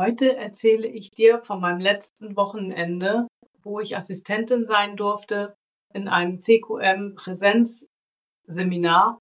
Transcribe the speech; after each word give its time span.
Heute 0.00 0.36
erzähle 0.36 0.86
ich 0.86 1.10
dir 1.10 1.40
von 1.40 1.60
meinem 1.60 1.80
letzten 1.80 2.36
Wochenende, 2.36 3.26
wo 3.64 3.80
ich 3.80 3.96
Assistentin 3.96 4.64
sein 4.64 4.96
durfte 4.96 5.56
in 5.92 6.06
einem 6.06 6.40
CQM-Präsenzseminar 6.40 9.18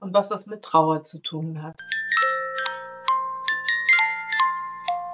und 0.00 0.14
was 0.14 0.30
das 0.30 0.46
mit 0.46 0.62
Trauer 0.62 1.02
zu 1.02 1.20
tun 1.20 1.62
hat. 1.62 1.78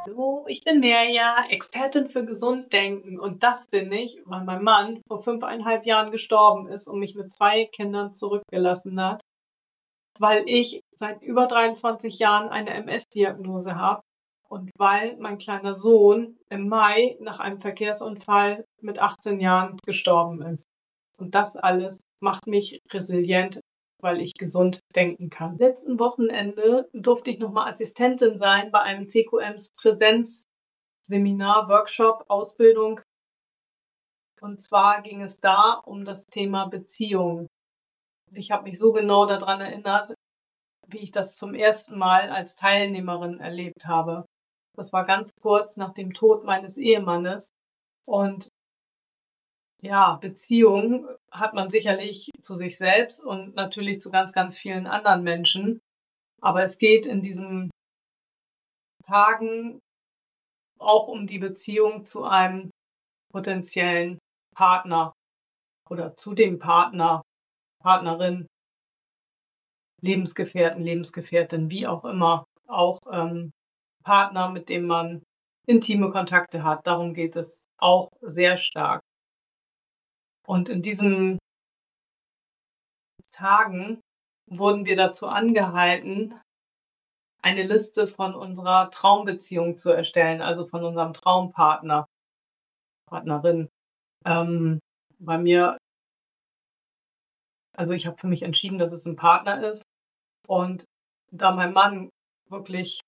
Hallo, 0.07 0.45
ich 0.47 0.63
bin 0.63 0.79
Merja, 0.79 1.45
Expertin 1.49 2.09
für 2.09 2.25
Gesunddenken 2.25 3.19
und 3.19 3.43
das 3.43 3.67
bin 3.67 3.91
ich, 3.91 4.23
weil 4.27 4.45
mein 4.45 4.63
Mann 4.63 5.03
vor 5.09 5.25
fünfeinhalb 5.25 5.87
Jahren 5.87 6.13
gestorben 6.13 6.69
ist 6.69 6.87
und 6.87 7.01
mich 7.01 7.17
mit 7.17 7.33
zwei 7.33 7.65
Kindern 7.65 8.15
zurückgelassen 8.15 9.03
hat, 9.03 9.23
weil 10.21 10.45
ich 10.47 10.83
seit 10.93 11.21
über 11.23 11.49
23 11.49 12.21
Jahren 12.21 12.49
eine 12.49 12.75
MS-Diagnose 12.75 13.75
habe 13.75 14.03
und 14.51 14.71
weil 14.77 15.17
mein 15.19 15.39
kleiner 15.39 15.75
Sohn 15.75 16.37
im 16.49 16.69
Mai 16.69 17.17
nach 17.21 17.39
einem 17.39 17.61
Verkehrsunfall 17.61 18.65
mit 18.81 18.99
18 18.99 19.41
Jahren 19.41 19.79
gestorben 19.87 20.43
ist. 20.43 20.65
Und 21.19 21.35
das 21.35 21.57
alles 21.57 22.01
macht 22.21 22.47
mich 22.49 22.81
resilient, 22.91 23.61
weil 24.03 24.21
ich 24.21 24.35
gesund 24.35 24.81
denken 24.97 25.31
kann. 25.31 25.57
Letzten 25.59 26.01
Wochenende 26.01 26.89
durfte 26.93 27.31
ich 27.31 27.39
nochmal 27.39 27.69
Assistentin 27.69 28.39
sein 28.39 28.73
bei 28.73 28.81
einem 28.81 29.07
CQMs 29.07 29.71
Präsenzseminar, 29.81 31.69
Workshop, 31.69 32.25
Ausbildung. 32.29 33.01
Und 34.41 34.61
zwar 34.61 35.03
ging 35.03 35.23
es 35.23 35.39
da 35.39 35.75
um 35.85 36.05
das 36.05 36.27
Thema 36.27 36.67
Beziehung. 36.67 37.47
Ich 38.33 38.51
habe 38.51 38.65
mich 38.65 38.79
so 38.79 38.93
genau 38.93 39.27
daran 39.27 39.61
erinnert, 39.61 40.15
wie 40.89 40.99
ich 40.99 41.13
das 41.13 41.37
zum 41.37 41.55
ersten 41.55 41.97
Mal 41.97 42.31
als 42.31 42.57
Teilnehmerin 42.57 43.39
erlebt 43.39 43.87
habe. 43.87 44.25
Das 44.77 44.93
war 44.93 45.05
ganz 45.05 45.33
kurz 45.41 45.77
nach 45.77 45.93
dem 45.93 46.13
Tod 46.13 46.45
meines 46.45 46.77
Ehemannes. 46.77 47.51
Und 48.07 48.49
ja, 49.83 50.17
Beziehung 50.17 51.09
hat 51.31 51.55
man 51.55 51.71
sicherlich 51.71 52.31
zu 52.41 52.55
sich 52.55 52.77
selbst 52.77 53.25
und 53.25 53.55
natürlich 53.55 54.01
zu 54.01 54.11
ganz, 54.11 54.33
ganz 54.33 54.57
vielen 54.57 54.87
anderen 54.87 55.23
Menschen. 55.23 55.81
Aber 56.41 56.63
es 56.63 56.79
geht 56.79 57.07
in 57.07 57.23
diesen 57.23 57.71
Tagen 59.05 59.81
auch 60.79 61.09
um 61.09 61.27
die 61.27 61.39
Beziehung 61.39 62.05
zu 62.05 62.25
einem 62.25 62.71
potenziellen 63.33 64.19
Partner 64.55 65.13
oder 65.89 66.17
zu 66.17 66.35
dem 66.35 66.59
Partner, 66.59 67.23
Partnerin, 67.83 68.47
Lebensgefährten, 70.03 70.83
Lebensgefährtin, 70.83 71.71
wie 71.71 71.87
auch 71.87 72.05
immer. 72.05 72.45
Auch 72.67 72.99
ähm, 73.11 73.51
Partner, 74.03 74.51
mit 74.51 74.69
dem 74.69 74.87
man 74.87 75.23
intime 75.67 76.11
Kontakte 76.11 76.65
hat. 76.65 76.87
Darum 76.87 77.15
geht 77.15 77.37
es 77.37 77.67
auch 77.79 78.11
sehr 78.21 78.57
stark. 78.57 79.03
Und 80.47 80.69
in 80.69 80.83
diesen 80.83 81.39
Tagen 83.33 84.01
wurden 84.47 84.85
wir 84.85 84.97
dazu 84.97 85.29
angehalten, 85.29 86.35
eine 87.43 87.63
Liste 87.63 88.07
von 88.07 88.35
unserer 88.35 88.91
Traumbeziehung 88.91 89.77
zu 89.77 89.91
erstellen, 89.91 90.43
also 90.43 90.67
von 90.67 90.85
unserem 90.85 91.15
Traumpartner, 91.15 92.07
Partnerin. 93.07 93.69
Ähm, 94.27 94.81
bei 95.19 95.39
mir, 95.39 95.79
also 97.77 97.93
ich 97.93 98.07
habe 98.07 98.19
für 98.19 98.27
mich 98.27 98.43
entschieden, 98.43 98.79
dass 98.79 98.93
es 98.93 99.07
ein 99.07 99.17
Partner 99.17 99.63
ist. 99.71 99.85
Und 100.49 100.85
da 101.31 101.53
mein 101.53 101.73
Mann 101.73 102.11
wirklich 102.49 103.01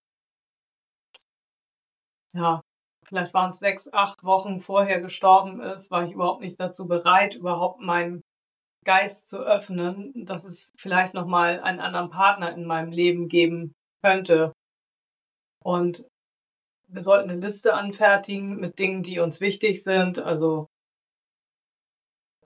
ja, 2.34 2.62
vielleicht 3.04 3.34
waren 3.34 3.50
es 3.50 3.58
sechs, 3.58 3.92
acht 3.92 4.24
Wochen 4.24 4.60
vorher 4.60 5.00
gestorben 5.00 5.60
ist, 5.60 5.90
war 5.90 6.04
ich 6.04 6.12
überhaupt 6.12 6.40
nicht 6.40 6.58
dazu 6.60 6.86
bereit, 6.86 7.34
überhaupt 7.34 7.80
meinen 7.80 8.22
Geist 8.84 9.28
zu 9.28 9.38
öffnen, 9.38 10.12
dass 10.26 10.44
es 10.44 10.72
vielleicht 10.76 11.14
nochmal 11.14 11.60
einen 11.60 11.80
anderen 11.80 12.10
Partner 12.10 12.52
in 12.52 12.64
meinem 12.64 12.90
Leben 12.90 13.28
geben 13.28 13.74
könnte. 14.02 14.52
Und 15.62 16.04
wir 16.88 17.02
sollten 17.02 17.30
eine 17.30 17.40
Liste 17.40 17.74
anfertigen 17.74 18.56
mit 18.56 18.78
Dingen, 18.78 19.02
die 19.02 19.20
uns 19.20 19.40
wichtig 19.40 19.82
sind, 19.82 20.18
also 20.18 20.66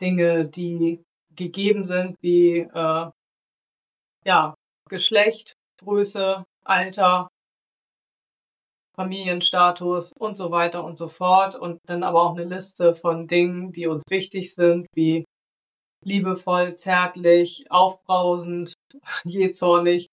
Dinge, 0.01 0.47
die 0.47 1.03
gegeben 1.35 1.85
sind, 1.85 2.17
wie 2.21 2.59
äh, 2.59 3.11
ja, 4.25 4.55
Geschlecht, 4.89 5.57
Größe, 5.79 6.45
Alter, 6.65 7.29
Familienstatus 8.99 10.13
und 10.19 10.37
so 10.37 10.51
weiter 10.51 10.85
und 10.85 10.97
so 10.99 11.09
fort. 11.09 11.55
Und 11.55 11.81
dann 11.87 12.03
aber 12.03 12.23
auch 12.23 12.37
eine 12.37 12.45
Liste 12.45 12.95
von 12.95 13.27
Dingen, 13.29 13.73
die 13.73 13.87
uns 13.87 14.03
wichtig 14.09 14.55
sind, 14.55 14.87
wie 14.95 15.25
liebevoll, 16.03 16.77
zärtlich, 16.77 17.67
aufbrausend, 17.71 18.75
jähzornig, 19.25 20.09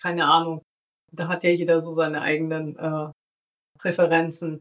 keine 0.00 0.26
Ahnung. 0.26 0.62
Da 1.12 1.28
hat 1.28 1.44
ja 1.44 1.50
jeder 1.50 1.80
so 1.80 1.94
seine 1.94 2.22
eigenen 2.22 2.76
äh, 2.78 3.10
Präferenzen. 3.78 4.60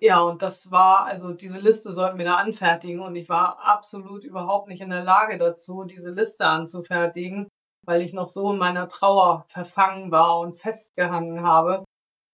Ja, 0.00 0.20
und 0.20 0.42
das 0.42 0.72
war, 0.72 1.04
also 1.04 1.32
diese 1.32 1.60
Liste 1.60 1.92
sollten 1.92 2.18
wir 2.18 2.24
da 2.24 2.36
anfertigen 2.38 3.00
und 3.00 3.14
ich 3.14 3.28
war 3.28 3.60
absolut 3.60 4.24
überhaupt 4.24 4.66
nicht 4.66 4.80
in 4.80 4.90
der 4.90 5.04
Lage 5.04 5.38
dazu, 5.38 5.84
diese 5.84 6.10
Liste 6.10 6.44
anzufertigen, 6.46 7.46
weil 7.86 8.02
ich 8.02 8.12
noch 8.12 8.26
so 8.26 8.50
in 8.50 8.58
meiner 8.58 8.88
Trauer 8.88 9.44
verfangen 9.48 10.10
war 10.10 10.40
und 10.40 10.58
festgehangen 10.58 11.42
habe 11.42 11.84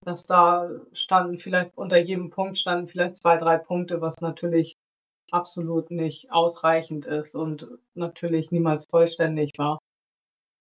dass 0.08 0.24
da 0.24 0.70
standen 0.92 1.36
vielleicht 1.36 1.76
unter 1.76 1.98
jedem 1.98 2.30
Punkt 2.30 2.56
standen 2.56 2.86
vielleicht 2.86 3.18
zwei, 3.18 3.36
drei 3.36 3.58
Punkte, 3.58 4.00
was 4.00 4.16
natürlich 4.22 4.74
absolut 5.30 5.90
nicht 5.90 6.32
ausreichend 6.32 7.04
ist 7.04 7.34
und 7.34 7.68
natürlich 7.94 8.50
niemals 8.50 8.86
vollständig 8.90 9.52
war. 9.58 9.78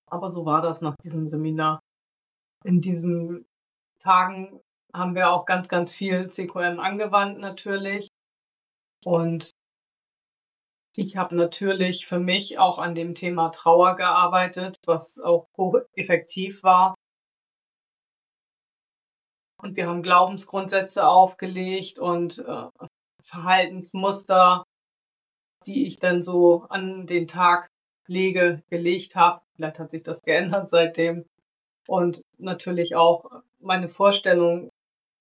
Aber 0.10 0.32
so 0.32 0.46
war 0.46 0.62
das 0.62 0.82
nach 0.82 0.96
diesem 1.02 1.30
Seminar. 1.30 1.80
In 2.66 2.82
diesen 2.82 3.46
Tagen 4.00 4.60
haben 4.94 5.16
wir 5.16 5.32
auch 5.32 5.46
ganz, 5.46 5.70
ganz 5.70 5.94
viel 5.94 6.30
CQM 6.30 6.82
angewandt 6.82 7.40
natürlich. 7.40 8.10
Und 9.06 9.52
ich 10.98 11.16
habe 11.16 11.36
natürlich 11.36 12.06
für 12.06 12.20
mich 12.20 12.60
auch 12.60 12.80
an 12.80 12.96
dem 12.96 13.16
Thema 13.16 13.50
Trauer 13.50 13.96
gearbeitet, 13.96 14.76
was 14.86 15.20
auch 15.20 15.48
hocheffektiv 15.58 16.64
war. 16.64 16.96
Und 19.60 19.76
wir 19.76 19.88
haben 19.88 20.04
Glaubensgrundsätze 20.04 21.08
aufgelegt 21.08 22.00
und 22.00 22.40
äh, 22.40 22.68
Verhaltensmuster, 23.22 24.64
die 25.66 25.88
ich 25.88 25.98
dann 25.98 26.22
so 26.22 26.66
an 26.70 27.08
den 27.08 27.28
Tag 27.28 27.70
lege, 28.08 28.64
gelegt 28.70 29.16
habe. 29.16 29.42
Vielleicht 29.56 29.80
hat 29.80 29.92
sich 29.92 30.04
das 30.04 30.22
geändert 30.22 30.70
seitdem. 30.70 31.26
Und 31.88 32.22
natürlich 32.38 32.96
auch 32.96 33.42
meine 33.60 33.88
Vorstellungen 33.88 34.70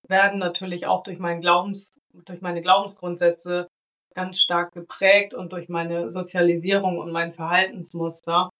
werden 0.09 0.39
natürlich 0.39 0.87
auch 0.87 1.03
durch 1.03 1.19
meinen 1.19 1.41
Glaubens, 1.41 1.99
durch 2.13 2.41
meine 2.41 2.63
Glaubensgrundsätze 2.63 3.69
ganz 4.15 4.41
stark 4.41 4.73
geprägt 4.73 5.35
und 5.35 5.53
durch 5.53 5.69
meine 5.69 6.11
Sozialisierung 6.11 6.99
und 6.99 7.13
mein 7.13 7.33
Verhaltensmuster. 7.33 8.51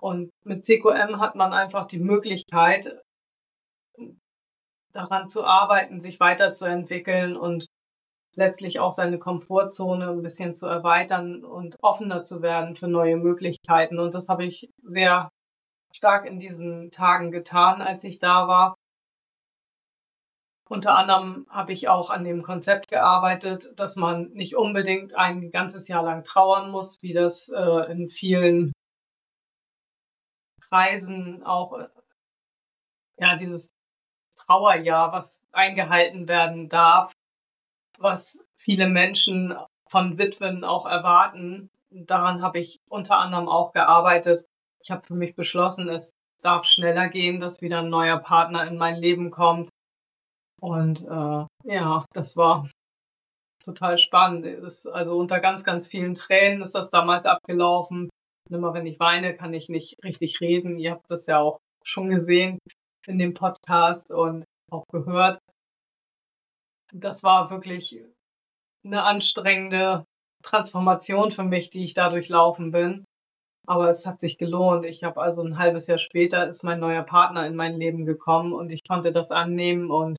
Und 0.00 0.30
mit 0.44 0.64
CQM 0.64 1.20
hat 1.20 1.34
man 1.34 1.52
einfach 1.52 1.86
die 1.86 1.98
Möglichkeit, 1.98 3.00
daran 4.94 5.28
zu 5.28 5.44
arbeiten, 5.44 6.00
sich 6.00 6.20
weiterzuentwickeln 6.20 7.36
und 7.36 7.66
letztlich 8.36 8.80
auch 8.80 8.92
seine 8.92 9.18
Komfortzone 9.18 10.08
ein 10.08 10.22
bisschen 10.22 10.54
zu 10.54 10.66
erweitern 10.66 11.44
und 11.44 11.76
offener 11.82 12.24
zu 12.24 12.42
werden 12.42 12.74
für 12.74 12.88
neue 12.88 13.16
Möglichkeiten. 13.16 13.98
Und 13.98 14.14
das 14.14 14.28
habe 14.28 14.44
ich 14.44 14.70
sehr 14.82 15.30
stark 15.94 16.26
in 16.26 16.38
diesen 16.38 16.90
Tagen 16.90 17.30
getan, 17.30 17.82
als 17.82 18.04
ich 18.04 18.18
da 18.18 18.48
war. 18.48 18.74
Unter 20.68 20.96
anderem 20.96 21.46
habe 21.50 21.72
ich 21.72 21.88
auch 21.88 22.10
an 22.10 22.24
dem 22.24 22.42
Konzept 22.42 22.88
gearbeitet, 22.88 23.72
dass 23.76 23.96
man 23.96 24.30
nicht 24.32 24.56
unbedingt 24.56 25.14
ein 25.14 25.50
ganzes 25.50 25.88
Jahr 25.88 26.02
lang 26.02 26.24
trauern 26.24 26.70
muss, 26.70 27.02
wie 27.02 27.12
das 27.12 27.50
äh, 27.50 27.92
in 27.92 28.08
vielen 28.08 28.72
Kreisen 30.66 31.42
auch 31.44 31.78
äh, 31.78 31.88
ja 33.18 33.36
dieses 33.36 33.73
Trauerjahr, 34.36 35.12
was 35.12 35.46
eingehalten 35.52 36.28
werden 36.28 36.68
darf, 36.68 37.12
was 37.98 38.40
viele 38.56 38.88
Menschen 38.88 39.54
von 39.88 40.18
Witwen 40.18 40.64
auch 40.64 40.86
erwarten. 40.86 41.70
Daran 41.90 42.42
habe 42.42 42.58
ich 42.58 42.78
unter 42.88 43.18
anderem 43.18 43.48
auch 43.48 43.72
gearbeitet. 43.72 44.46
Ich 44.82 44.90
habe 44.90 45.02
für 45.02 45.14
mich 45.14 45.34
beschlossen, 45.34 45.88
es 45.88 46.12
darf 46.42 46.64
schneller 46.64 47.08
gehen, 47.08 47.40
dass 47.40 47.62
wieder 47.62 47.80
ein 47.80 47.88
neuer 47.88 48.18
Partner 48.18 48.66
in 48.66 48.76
mein 48.76 48.96
Leben 48.96 49.30
kommt. 49.30 49.68
Und 50.60 51.02
äh, 51.04 51.46
ja, 51.64 52.04
das 52.12 52.36
war 52.36 52.68
total 53.64 53.98
spannend. 53.98 54.46
Ist 54.46 54.86
also 54.86 55.16
unter 55.16 55.40
ganz, 55.40 55.64
ganz 55.64 55.88
vielen 55.88 56.14
Tränen 56.14 56.62
ist 56.62 56.74
das 56.74 56.90
damals 56.90 57.26
abgelaufen. 57.26 58.10
Und 58.48 58.56
immer 58.56 58.74
wenn 58.74 58.86
ich 58.86 59.00
weine, 59.00 59.34
kann 59.34 59.54
ich 59.54 59.68
nicht 59.68 59.96
richtig 60.04 60.40
reden. 60.40 60.78
Ihr 60.78 60.92
habt 60.92 61.10
das 61.10 61.26
ja 61.26 61.38
auch 61.38 61.58
schon 61.82 62.10
gesehen 62.10 62.58
in 63.06 63.18
dem 63.18 63.34
Podcast 63.34 64.10
und 64.10 64.44
auch 64.70 64.84
gehört. 64.90 65.38
das 66.92 67.22
war 67.22 67.50
wirklich 67.50 68.00
eine 68.84 69.02
anstrengende 69.02 70.04
Transformation 70.42 71.30
für 71.30 71.44
mich, 71.44 71.70
die 71.70 71.84
ich 71.84 71.94
da 71.94 72.10
durchlaufen 72.10 72.70
bin. 72.70 73.04
Aber 73.66 73.88
es 73.88 74.06
hat 74.06 74.20
sich 74.20 74.36
gelohnt. 74.36 74.84
Ich 74.84 75.04
habe 75.04 75.20
also 75.22 75.42
ein 75.42 75.58
halbes 75.58 75.86
Jahr 75.86 75.98
später 75.98 76.46
ist 76.48 76.64
mein 76.64 76.80
neuer 76.80 77.02
Partner 77.02 77.46
in 77.46 77.56
mein 77.56 77.76
Leben 77.76 78.04
gekommen 78.04 78.52
und 78.52 78.70
ich 78.70 78.82
konnte 78.86 79.10
das 79.10 79.30
annehmen 79.30 79.90
und 79.90 80.18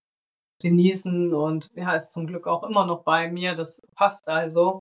genießen 0.62 1.34
und 1.34 1.70
ja, 1.76 1.94
ist 1.94 2.12
zum 2.12 2.26
Glück 2.26 2.48
auch 2.48 2.64
immer 2.64 2.86
noch 2.86 3.04
bei 3.04 3.30
mir. 3.32 3.56
Das 3.56 3.82
passt 3.96 4.28
also. 4.28 4.80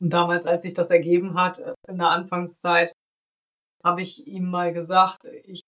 Und 0.00 0.10
damals, 0.10 0.46
als 0.46 0.62
sich 0.62 0.74
das 0.74 0.90
ergeben 0.90 1.34
hat, 1.34 1.58
in 1.86 1.98
der 1.98 2.08
Anfangszeit, 2.08 2.92
habe 3.84 4.02
ich 4.02 4.26
ihm 4.26 4.50
mal 4.50 4.72
gesagt, 4.72 5.24
ich 5.44 5.62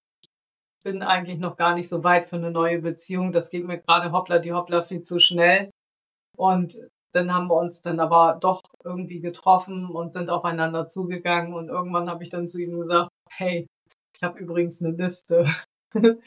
bin 0.85 1.03
eigentlich 1.03 1.38
noch 1.38 1.56
gar 1.56 1.75
nicht 1.75 1.88
so 1.88 2.03
weit 2.05 2.29
für 2.29 2.37
eine 2.37 2.50
neue 2.50 2.81
Beziehung. 2.81 3.32
Das 3.32 3.50
geht 3.50 3.64
mir 3.64 3.79
gerade 3.79 4.12
hoppla 4.12 4.38
die 4.38 4.53
hoppla 4.53 4.82
viel 4.82 5.03
zu 5.03 5.19
schnell. 5.19 5.70
Und 6.37 6.79
dann 7.12 7.32
haben 7.32 7.49
wir 7.49 7.56
uns 7.56 7.82
dann 7.82 8.00
aber 8.00 8.38
doch 8.41 8.62
irgendwie 8.85 9.20
getroffen 9.20 9.87
und 9.87 10.14
sind 10.14 10.31
aufeinander 10.31 10.88
zugegangen. 10.88 11.55
Und 11.55 11.69
irgendwann 11.69 12.09
habe 12.09 12.23
ich 12.23 12.31
dann 12.31 12.49
zu 12.49 12.61
ihm 12.61 12.79
gesagt, 12.81 13.11
hey, 13.31 13.67
ich 14.17 14.23
habe 14.23 14.38
übrigens 14.38 14.82
eine 14.82 14.94
Liste. 14.97 15.47
und 15.94 16.23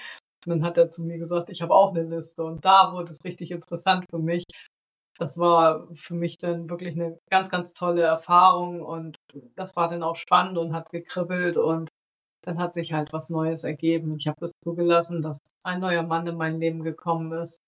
dann 0.46 0.64
hat 0.64 0.78
er 0.78 0.90
zu 0.90 1.04
mir 1.04 1.18
gesagt, 1.18 1.50
ich 1.50 1.62
habe 1.62 1.74
auch 1.74 1.94
eine 1.94 2.04
Liste. 2.04 2.44
Und 2.44 2.64
da 2.64 2.94
wurde 2.94 3.12
es 3.12 3.24
richtig 3.26 3.52
interessant 3.52 4.06
für 4.10 4.20
mich. 4.20 4.44
Das 5.18 5.38
war 5.38 5.88
für 5.94 6.14
mich 6.14 6.38
dann 6.38 6.70
wirklich 6.70 6.96
eine 6.96 7.18
ganz, 7.30 7.50
ganz 7.50 7.74
tolle 7.74 8.02
Erfahrung 8.02 8.82
und 8.82 9.18
das 9.56 9.76
war 9.76 9.90
dann 9.90 10.04
auch 10.04 10.18
spannend 10.18 10.58
und 10.58 10.74
hat 10.74 10.90
gekribbelt 10.90 11.58
und 11.58 11.90
dann 12.42 12.60
hat 12.60 12.74
sich 12.74 12.94
halt 12.94 13.14
was 13.14 13.30
Neues 13.30 13.64
ergeben. 13.64 14.18
Ich 14.20 14.28
habe 14.28 14.38
das 14.42 14.52
zugelassen, 14.64 15.22
dass 15.22 15.40
ein 15.64 15.80
neuer 15.80 16.04
Mann 16.04 16.28
in 16.28 16.38
mein 16.38 16.60
Leben 16.60 16.84
gekommen 16.84 17.32
ist. 17.32 17.60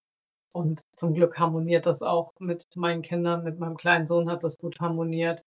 Und 0.54 0.82
zum 0.96 1.14
Glück 1.14 1.38
harmoniert 1.40 1.86
das 1.86 2.02
auch 2.04 2.32
mit 2.40 2.64
meinen 2.76 3.02
Kindern, 3.02 3.44
mit 3.44 3.60
meinem 3.60 3.78
kleinen 3.78 4.06
Sohn 4.06 4.30
hat 4.30 4.44
das 4.44 4.58
gut 4.58 4.80
harmoniert. 4.80 5.42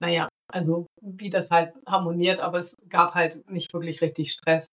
Naja, 0.00 0.28
also 0.48 0.86
wie 1.00 1.30
das 1.30 1.50
halt 1.50 1.74
harmoniert, 1.86 2.40
aber 2.40 2.58
es 2.58 2.76
gab 2.88 3.14
halt 3.14 3.48
nicht 3.50 3.72
wirklich 3.74 4.00
richtig 4.00 4.30
Stress. 4.32 4.66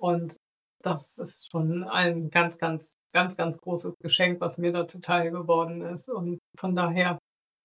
Und 0.00 0.36
das 0.84 1.18
ist 1.18 1.50
schon 1.50 1.84
ein 1.84 2.30
ganz, 2.30 2.58
ganz, 2.58 2.94
ganz, 3.12 3.36
ganz 3.36 3.58
großes 3.58 3.94
Geschenk, 4.00 4.40
was 4.40 4.58
mir 4.58 4.72
da 4.72 4.84
total 4.84 5.30
geworden 5.30 5.80
ist. 5.80 6.10
Und 6.10 6.40
von 6.58 6.76
daher 6.76 7.18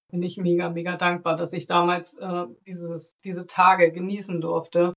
bin 0.10 0.24
ich 0.24 0.38
mega, 0.38 0.70
mega 0.70 0.96
dankbar, 0.96 1.36
dass 1.36 1.54
ich 1.54 1.68
damals 1.68 2.18
äh, 2.18 2.46
dieses, 2.66 3.14
diese 3.24 3.46
Tage 3.46 3.92
genießen 3.92 4.40
durfte 4.40 4.94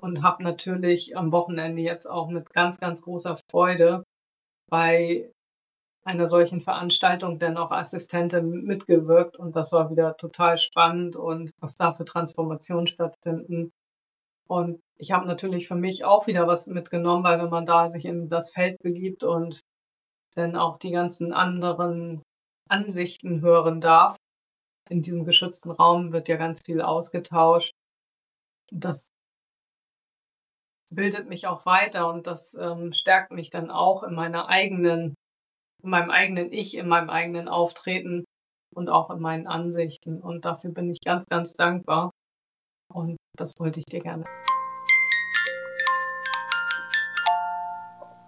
und 0.00 0.22
habe 0.22 0.42
natürlich 0.42 1.16
am 1.16 1.30
Wochenende 1.30 1.82
jetzt 1.82 2.06
auch 2.06 2.28
mit 2.28 2.50
ganz, 2.50 2.80
ganz 2.80 3.02
großer 3.02 3.38
Freude 3.50 4.04
bei 4.70 5.30
einer 6.04 6.26
solchen 6.26 6.62
Veranstaltung 6.62 7.38
dennoch 7.38 7.70
Assistentin 7.70 8.64
mitgewirkt 8.64 9.36
und 9.36 9.54
das 9.54 9.72
war 9.72 9.90
wieder 9.90 10.16
total 10.16 10.56
spannend 10.56 11.16
und 11.16 11.52
was 11.60 11.74
da 11.74 11.92
für 11.92 12.06
Transformationen 12.06 12.86
stattfinden. 12.86 13.72
Und 14.46 14.80
ich 14.98 15.12
habe 15.12 15.26
natürlich 15.26 15.68
für 15.68 15.76
mich 15.76 16.04
auch 16.04 16.26
wieder 16.26 16.46
was 16.46 16.66
mitgenommen, 16.66 17.24
weil 17.24 17.38
wenn 17.38 17.50
man 17.50 17.66
da 17.66 17.88
sich 17.88 18.04
in 18.04 18.28
das 18.28 18.50
Feld 18.50 18.78
begibt 18.82 19.22
und 19.22 19.62
dann 20.34 20.56
auch 20.56 20.78
die 20.78 20.90
ganzen 20.90 21.32
anderen 21.32 22.22
Ansichten 22.68 23.40
hören 23.40 23.80
darf, 23.80 24.16
in 24.90 25.02
diesem 25.02 25.24
geschützten 25.24 25.70
Raum 25.70 26.12
wird 26.12 26.28
ja 26.28 26.36
ganz 26.36 26.60
viel 26.64 26.82
ausgetauscht. 26.82 27.72
Das 28.70 29.08
bildet 30.90 31.28
mich 31.28 31.46
auch 31.46 31.64
weiter 31.64 32.08
und 32.08 32.26
das 32.26 32.54
ähm, 32.54 32.92
stärkt 32.92 33.30
mich 33.30 33.50
dann 33.50 33.70
auch 33.70 34.02
in 34.02 34.14
meiner 34.14 34.48
eigenen, 34.48 35.14
in 35.82 35.90
meinem 35.90 36.10
eigenen 36.10 36.52
Ich, 36.52 36.76
in 36.76 36.88
meinem 36.88 37.10
eigenen 37.10 37.48
Auftreten 37.48 38.24
und 38.74 38.88
auch 38.88 39.10
in 39.10 39.20
meinen 39.20 39.46
Ansichten. 39.46 40.20
Und 40.20 40.44
dafür 40.44 40.72
bin 40.72 40.90
ich 40.90 41.00
ganz, 41.04 41.26
ganz 41.26 41.52
dankbar. 41.52 42.10
Und 42.92 43.16
das 43.36 43.52
wollte 43.58 43.80
ich 43.80 43.86
dir 43.86 44.00
gerne 44.00 44.24